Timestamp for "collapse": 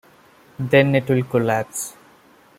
1.25-1.95